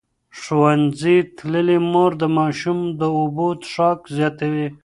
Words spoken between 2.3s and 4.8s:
ماشوم د اوبو څښاک زیاتوي.